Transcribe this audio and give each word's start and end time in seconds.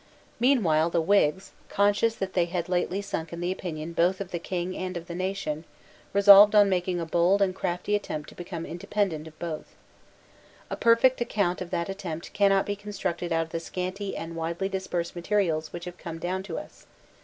Meanwhile 0.39 0.89
the 0.89 0.99
Whigs, 0.99 1.51
conscious 1.69 2.15
that 2.15 2.33
they 2.33 2.45
had 2.45 2.67
lately 2.67 3.03
sunk 3.03 3.31
in 3.31 3.39
the 3.39 3.51
opinion 3.51 3.93
both 3.93 4.19
of 4.19 4.31
the 4.31 4.39
King 4.39 4.75
and 4.75 4.97
of 4.97 5.05
the 5.05 5.13
nation, 5.13 5.63
resolved 6.11 6.55
on 6.55 6.67
making 6.69 6.99
a 6.99 7.05
bold 7.05 7.39
and 7.39 7.53
crafty 7.53 7.93
attempt 7.95 8.27
to 8.29 8.35
become 8.35 8.65
independent 8.65 9.27
of 9.27 9.37
both. 9.37 9.75
A 10.71 10.75
perfect 10.75 11.21
account 11.21 11.61
of 11.61 11.69
that 11.69 11.87
attempt 11.87 12.33
cannot 12.33 12.65
be 12.65 12.75
constructed 12.75 13.31
out 13.31 13.43
of 13.43 13.51
the 13.51 13.59
scanty 13.59 14.17
and 14.17 14.35
widely 14.35 14.67
dispersed 14.67 15.15
materials 15.15 15.71
which 15.71 15.85
have 15.85 15.99
come 15.99 16.17
down 16.17 16.41
to 16.41 16.57
us. 16.57 16.87